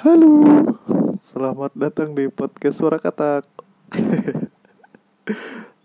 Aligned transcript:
Halo, 0.00 0.64
selamat 1.20 1.76
datang 1.76 2.16
di 2.16 2.24
podcast 2.32 2.80
Suara 2.80 2.96
Katak. 2.96 3.44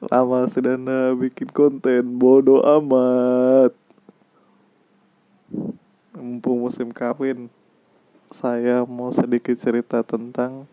Lama 0.08 0.48
sudah 0.48 0.80
bikin 1.20 1.52
konten, 1.52 2.16
bodoh 2.16 2.64
amat. 2.64 3.76
Mumpung 6.16 6.64
musim 6.64 6.96
kawin, 6.96 7.52
saya 8.32 8.88
mau 8.88 9.12
sedikit 9.12 9.60
cerita 9.60 10.00
tentang 10.00 10.64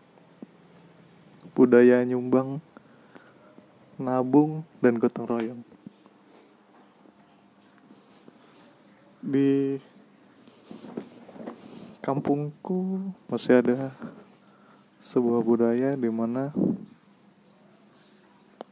budaya 1.51 1.99
nyumbang, 2.07 2.63
nabung, 3.99 4.63
dan 4.79 4.95
gotong 4.95 5.27
royong. 5.27 5.61
Di 9.19 9.83
kampungku 12.03 13.15
masih 13.31 13.63
ada 13.63 13.95
sebuah 14.99 15.39
budaya 15.39 15.95
di 15.95 16.11
mana 16.11 16.51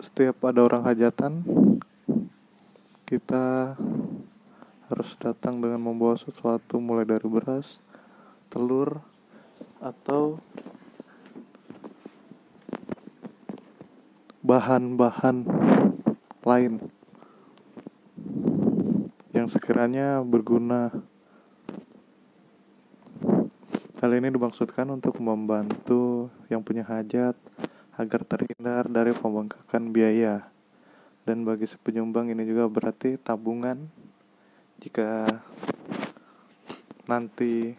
setiap 0.04 0.44
ada 0.44 0.60
orang 0.60 0.84
hajatan 0.84 1.40
kita 3.08 3.80
harus 4.92 5.16
datang 5.16 5.64
dengan 5.64 5.80
membawa 5.80 6.20
sesuatu 6.20 6.84
mulai 6.84 7.08
dari 7.08 7.24
beras, 7.24 7.80
telur, 8.52 9.00
atau 9.80 10.36
bahan-bahan 14.44 15.48
lain 16.44 16.84
yang 19.32 19.48
sekiranya 19.48 20.20
berguna 20.20 20.92
Hal 24.02 24.18
ini 24.18 24.34
dimaksudkan 24.34 24.90
untuk 24.90 25.22
membantu 25.22 26.34
yang 26.50 26.66
punya 26.66 26.82
hajat 26.82 27.38
agar 27.94 28.26
terhindar 28.26 28.90
dari 28.90 29.14
pembengkakan 29.14 29.94
biaya. 29.94 30.50
Dan 31.22 31.46
bagi 31.46 31.70
si 31.70 31.78
penyumbang 31.78 32.34
ini 32.34 32.42
juga 32.42 32.66
berarti 32.66 33.22
tabungan 33.22 33.78
jika 34.82 35.30
nanti 37.06 37.78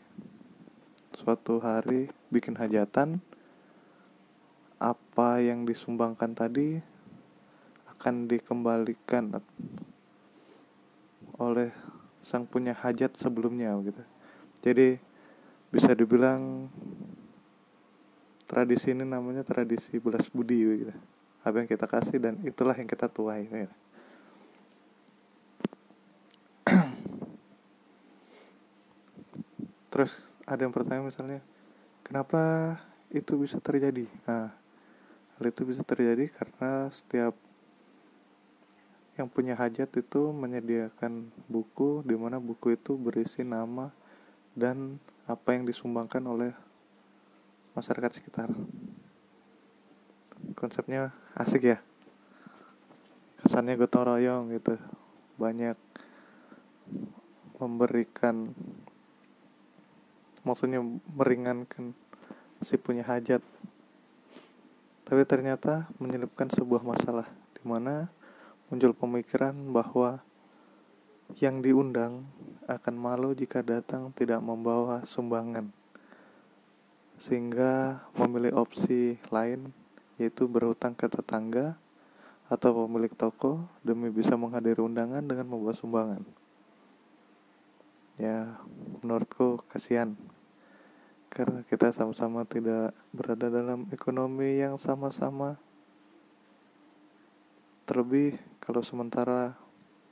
suatu 1.19 1.59
hari 1.59 2.07
bikin 2.31 2.55
hajatan 2.55 3.19
apa 4.79 5.43
yang 5.43 5.67
disumbangkan 5.67 6.39
tadi 6.39 6.79
akan 7.99 8.31
dikembalikan 8.31 9.43
oleh 11.35 11.75
sang 12.23 12.47
punya 12.47 12.79
hajat 12.79 13.11
sebelumnya 13.19 13.75
gitu. 13.83 14.03
Jadi 14.63 15.11
bisa 15.73 15.97
dibilang 15.97 16.69
tradisi 18.45 18.93
ini 18.93 19.09
namanya 19.09 19.41
tradisi 19.41 19.97
belas 19.97 20.29
budi 20.29 20.61
gitu. 20.61 20.93
Apa 21.41 21.65
yang 21.65 21.69
kita 21.73 21.89
kasih 21.89 22.21
dan 22.21 22.37
itulah 22.45 22.77
yang 22.77 22.85
kita 22.85 23.09
tuai. 23.09 23.49
Gitu. 23.49 23.73
Terus 29.91 30.13
ada 30.45 30.61
yang 30.61 30.77
pertanyaan 30.77 31.09
misalnya, 31.09 31.41
kenapa 32.05 32.77
itu 33.09 33.41
bisa 33.41 33.57
terjadi? 33.57 34.05
Nah, 34.29 34.53
hal 35.41 35.45
itu 35.49 35.65
bisa 35.65 35.81
terjadi 35.81 36.29
karena 36.29 36.93
setiap 36.93 37.33
yang 39.17 39.29
punya 39.29 39.57
hajat 39.57 39.89
itu 39.97 40.33
menyediakan 40.33 41.33
buku 41.49 42.05
di 42.05 42.17
mana 42.17 42.41
buku 42.41 42.77
itu 42.77 42.97
berisi 42.97 43.45
nama 43.45 43.93
dan 44.57 44.97
apa 45.27 45.55
yang 45.55 45.63
disumbangkan 45.63 46.23
oleh 46.27 46.51
masyarakat 47.79 48.19
sekitar. 48.19 48.51
Konsepnya 50.59 51.15
asik 51.39 51.73
ya. 51.73 51.79
Kesannya 53.43 53.79
gotong 53.79 54.07
royong 54.11 54.45
gitu. 54.55 54.75
Banyak 55.39 55.79
memberikan 57.63 58.51
maksudnya 60.43 60.83
meringankan 61.15 61.95
si 62.63 62.75
punya 62.79 63.07
hajat. 63.07 63.43
Tapi 65.07 65.23
ternyata 65.27 65.87
menyelipkan 66.03 66.51
sebuah 66.51 66.83
masalah 66.83 67.31
di 67.55 67.63
mana 67.63 68.11
muncul 68.71 68.97
pemikiran 68.97 69.55
bahwa 69.71 70.23
yang 71.39 71.63
diundang 71.63 72.27
akan 72.77 72.95
malu 72.97 73.37
jika 73.37 73.61
datang 73.61 74.13
tidak 74.17 74.41
membawa 74.41 75.05
sumbangan, 75.05 75.69
sehingga 77.21 78.05
memilih 78.17 78.57
opsi 78.57 79.21
lain 79.29 79.73
yaitu 80.21 80.47
berhutang 80.47 80.95
ke 80.95 81.09
tetangga 81.09 81.75
atau 82.47 82.85
pemilik 82.85 83.11
toko 83.17 83.65
demi 83.81 84.13
bisa 84.13 84.37
menghadiri 84.37 84.85
undangan 84.85 85.25
dengan 85.25 85.49
membawa 85.49 85.73
sumbangan. 85.73 86.23
Ya, 88.21 88.61
menurutku 89.01 89.65
kasihan 89.73 90.15
karena 91.33 91.65
kita 91.65 91.97
sama-sama 91.97 92.45
tidak 92.45 92.93
berada 93.09 93.49
dalam 93.49 93.89
ekonomi 93.89 94.61
yang 94.61 94.77
sama-sama. 94.77 95.57
Terlebih 97.89 98.37
kalau 98.61 98.85
sementara 98.85 99.57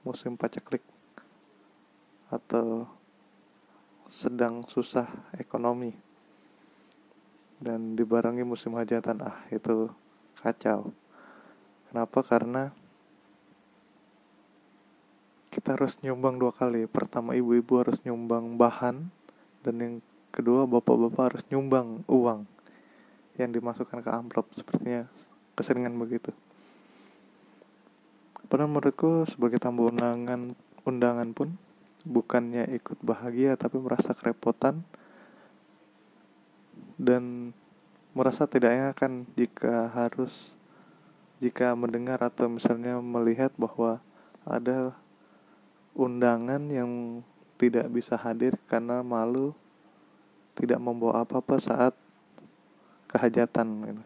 musim 0.00 0.32
paceklik 0.34 0.80
atau 2.30 2.86
sedang 4.06 4.62
susah 4.66 5.06
ekonomi. 5.36 5.92
Dan 7.60 7.92
dibarengi 7.92 8.40
musim 8.46 8.72
hajatan 8.78 9.20
ah 9.20 9.36
itu 9.52 9.92
kacau. 10.40 10.94
Kenapa? 11.92 12.24
Karena 12.24 12.72
kita 15.50 15.74
harus 15.76 15.98
nyumbang 16.00 16.38
dua 16.40 16.54
kali. 16.54 16.86
Pertama 16.86 17.36
ibu-ibu 17.36 17.82
harus 17.82 17.98
nyumbang 18.06 18.56
bahan 18.56 19.10
dan 19.60 19.74
yang 19.76 19.94
kedua 20.30 20.64
bapak-bapak 20.64 21.34
harus 21.34 21.42
nyumbang 21.50 22.06
uang 22.08 22.46
yang 23.36 23.50
dimasukkan 23.52 24.00
ke 24.00 24.10
amplop. 24.10 24.48
Sepertinya 24.56 25.04
keseringan 25.58 25.98
begitu. 25.98 26.32
Padahal 28.48 28.72
menurutku 28.72 29.28
sebagai 29.28 29.60
tamu 29.60 29.90
undangan 29.90 30.56
undangan 30.82 31.30
pun 31.36 31.54
bukannya 32.04 32.68
ikut 32.80 33.00
bahagia 33.04 33.56
tapi 33.60 33.76
merasa 33.76 34.16
kerepotan 34.16 34.80
dan 37.00 37.52
merasa 38.12 38.44
tidak 38.44 38.72
enakan 38.74 39.24
jika 39.36 39.88
harus 39.92 40.52
jika 41.40 41.72
mendengar 41.72 42.20
atau 42.20 42.52
misalnya 42.52 43.00
melihat 43.00 43.52
bahwa 43.56 44.00
ada 44.44 44.92
undangan 45.96 46.60
yang 46.68 47.24
tidak 47.56 47.88
bisa 47.88 48.16
hadir 48.16 48.56
karena 48.68 49.00
malu 49.00 49.56
tidak 50.56 50.80
membawa 50.80 51.24
apa-apa 51.24 51.56
saat 51.56 51.94
kehajatan 53.08 53.68
gitu. 53.88 54.02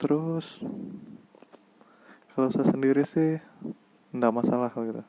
Terus 0.00 0.64
kalau 2.32 2.48
saya 2.48 2.72
sendiri 2.72 3.04
sih 3.04 3.36
tidak 4.16 4.32
masalah 4.32 4.72
gitu. 4.72 5.04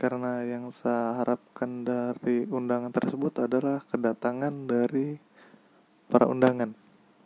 Karena 0.00 0.42
yang 0.42 0.72
saya 0.72 1.20
harapkan 1.20 1.84
dari 1.84 2.48
undangan 2.48 2.90
tersebut 2.90 3.44
adalah 3.44 3.84
kedatangan 3.86 4.66
dari 4.66 5.20
para 6.08 6.26
undangan. 6.26 6.72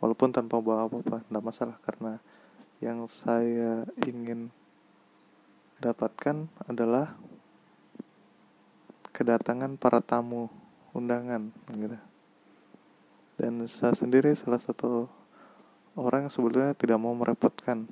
Walaupun 0.03 0.29
tanpa 0.29 0.61
bawa 0.61 0.85
apa-apa 0.85 1.25
tidak 1.25 1.43
masalah. 1.47 1.77
Karena 1.81 2.19
yang 2.83 3.07
saya 3.09 3.87
ingin 4.05 4.53
dapatkan 5.81 6.51
adalah 6.69 7.17
kedatangan 9.15 9.79
para 9.79 10.03
tamu 10.03 10.51
undangan 10.93 11.49
gitu. 11.73 11.97
Dan 13.41 13.65
saya 13.65 13.93
sendiri 13.97 14.37
salah 14.37 14.61
satu 14.61 15.09
orang 15.97 16.29
yang 16.29 16.33
sebetulnya 16.33 16.77
tidak 16.77 17.01
mau 17.01 17.17
merepotkan. 17.17 17.89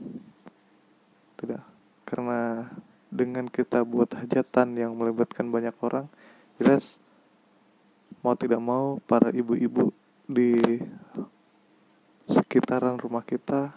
Tidak. 1.36 1.62
Karena 2.06 2.70
dengan 3.10 3.50
kita 3.50 3.82
buat 3.82 4.14
hajatan 4.14 4.78
yang 4.78 4.94
melibatkan 4.94 5.50
banyak 5.50 5.74
orang 5.82 6.06
jelas 6.62 7.02
mau 8.22 8.36
tidak 8.36 8.60
mau 8.60 9.00
para 9.06 9.32
ibu-ibu 9.32 9.94
di 10.26 10.82
sekitaran 12.26 12.98
rumah 12.98 13.22
kita 13.22 13.72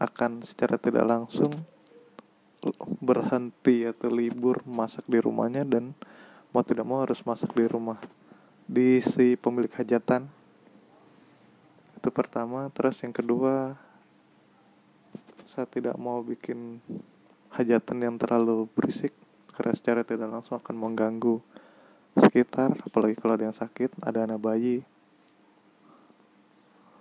akan 0.00 0.40
secara 0.40 0.80
tidak 0.80 1.04
langsung 1.04 1.52
berhenti 3.00 3.88
atau 3.88 4.08
libur 4.08 4.60
masak 4.68 5.04
di 5.08 5.20
rumahnya 5.20 5.64
dan 5.64 5.92
mau 6.52 6.64
tidak 6.64 6.84
mau 6.88 7.04
harus 7.04 7.20
masak 7.24 7.52
di 7.52 7.64
rumah. 7.68 8.00
Di 8.64 9.02
si 9.04 9.36
pemilik 9.36 9.72
hajatan 9.72 10.39
itu 12.00 12.08
pertama 12.08 12.72
terus 12.72 12.96
yang 13.04 13.12
kedua 13.12 13.76
saya 15.44 15.68
tidak 15.68 16.00
mau 16.00 16.24
bikin 16.24 16.80
hajatan 17.52 18.00
yang 18.00 18.16
terlalu 18.16 18.64
berisik 18.72 19.12
karena 19.52 19.76
secara 19.76 20.00
tidak 20.00 20.32
langsung 20.32 20.56
akan 20.56 20.80
mengganggu 20.80 21.44
sekitar 22.16 22.72
apalagi 22.88 23.20
kalau 23.20 23.36
ada 23.36 23.52
yang 23.52 23.58
sakit 23.58 24.00
ada 24.00 24.24
anak 24.24 24.40
bayi 24.40 24.80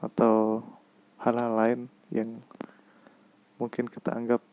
atau 0.03 0.67
hal-hal 1.23 1.51
lain 1.55 1.79
yang 2.11 2.43
mungkin 3.55 3.87
kita 3.87 4.11
anggap 4.11 4.43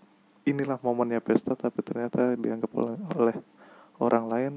inilah 0.47 0.79
momennya 0.79 1.19
pesta 1.19 1.59
tapi 1.59 1.83
ternyata 1.83 2.39
dianggap 2.39 2.71
oleh, 3.19 3.35
orang 3.99 4.25
lain 4.31 4.53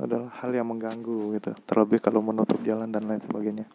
adalah 0.00 0.32
hal 0.40 0.56
yang 0.56 0.72
mengganggu 0.72 1.36
gitu. 1.36 1.52
Terlebih 1.68 2.00
kalau 2.00 2.24
menutup 2.24 2.56
jalan 2.64 2.88
dan 2.88 3.04
lain 3.04 3.20
sebagainya 3.20 3.68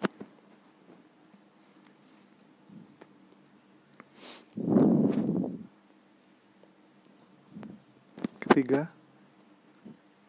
ketiga. 8.57 8.89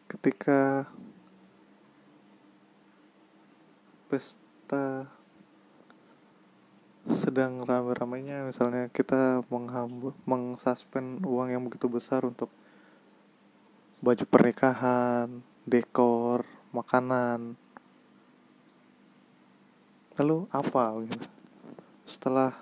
Ketika 0.04 0.84
pesta 4.12 5.08
sedang 7.08 7.64
rame-ramenya 7.64 8.44
misalnya 8.44 8.92
kita 8.92 9.40
menghambur 9.48 10.12
mengsuspend 10.28 11.24
uang 11.24 11.56
yang 11.56 11.64
begitu 11.64 11.88
besar 11.88 12.28
untuk 12.28 12.52
baju 14.04 14.24
pernikahan 14.28 15.40
dekor 15.64 16.44
makanan. 16.76 17.56
Lalu 20.20 20.44
apa 20.52 20.84
gitu? 21.08 21.16
Setelah 22.04 22.60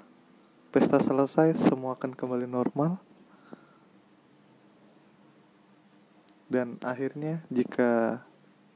pesta 0.70 1.02
selesai 1.02 1.58
semua 1.58 1.98
akan 1.98 2.14
kembali 2.14 2.46
normal 2.46 3.02
dan 6.56 6.80
akhirnya 6.80 7.44
jika 7.52 8.24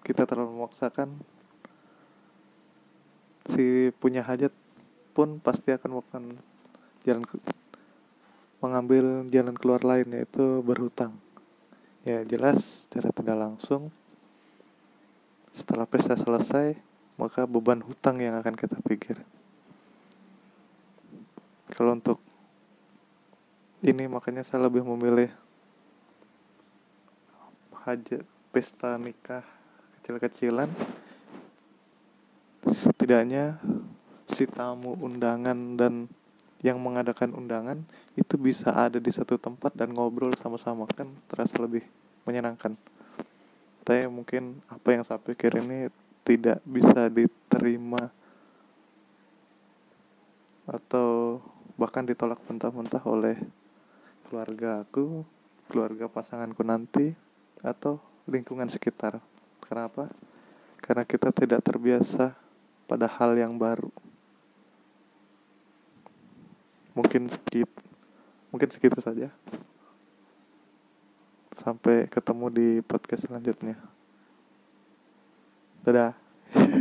kita 0.04 0.28
terlalu 0.28 0.60
memaksakan 0.60 1.16
si 3.48 3.88
punya 3.96 4.20
hajat 4.20 4.52
pun 5.16 5.40
pasti 5.40 5.72
akan 5.72 5.88
melakukan 5.88 6.24
jalan 7.08 7.24
mengambil 8.60 9.24
jalan 9.32 9.56
keluar 9.56 9.80
lain 9.80 10.12
yaitu 10.12 10.60
berhutang. 10.60 11.16
Ya 12.04 12.20
jelas 12.28 12.60
secara 12.84 13.08
tidak 13.16 13.36
langsung 13.40 13.88
setelah 15.56 15.88
pesta 15.88 16.20
selesai 16.20 16.76
maka 17.16 17.48
beban 17.48 17.80
hutang 17.80 18.20
yang 18.20 18.36
akan 18.36 18.52
kita 18.60 18.76
pikir. 18.84 19.16
Kalau 21.72 21.96
untuk 21.96 22.20
ini 23.80 24.04
makanya 24.04 24.44
saya 24.44 24.68
lebih 24.68 24.84
memilih 24.84 25.32
hajat 27.90 28.22
pesta 28.54 28.94
nikah 28.94 29.42
kecil-kecilan. 29.98 30.70
Setidaknya 32.70 33.58
si 34.30 34.46
tamu 34.46 34.94
undangan 34.94 35.74
dan 35.74 36.06
yang 36.62 36.78
mengadakan 36.78 37.34
undangan 37.34 37.82
itu 38.14 38.38
bisa 38.38 38.70
ada 38.70 39.02
di 39.02 39.10
satu 39.10 39.34
tempat 39.40 39.74
dan 39.74 39.90
ngobrol 39.90 40.30
sama-sama 40.38 40.86
kan 40.86 41.10
terasa 41.26 41.58
lebih 41.58 41.82
menyenangkan. 42.22 42.78
Tapi 43.82 44.06
mungkin 44.06 44.62
apa 44.70 44.94
yang 44.94 45.02
saya 45.02 45.18
pikir 45.18 45.58
ini 45.58 45.90
tidak 46.22 46.62
bisa 46.62 47.10
diterima 47.10 48.12
atau 50.70 51.42
bahkan 51.74 52.06
ditolak 52.06 52.38
mentah-mentah 52.46 53.02
oleh 53.08 53.34
keluarga 54.28 54.86
aku 54.86 55.26
keluarga 55.66 56.06
pasanganku 56.06 56.62
nanti 56.62 57.29
atau 57.60 58.00
lingkungan 58.28 58.68
sekitar. 58.68 59.20
Kenapa? 59.64 60.08
Karena 60.80 61.04
kita 61.04 61.30
tidak 61.30 61.60
terbiasa 61.62 62.34
pada 62.88 63.06
hal 63.06 63.36
yang 63.38 63.54
baru. 63.54 63.92
Mungkin 66.96 67.30
sedikit, 67.30 67.70
mungkin 68.50 68.68
segitu 68.72 68.98
saja. 68.98 69.30
Sampai 71.54 72.08
ketemu 72.08 72.46
di 72.50 72.68
podcast 72.82 73.28
selanjutnya. 73.28 73.76
Dadah. 75.86 76.12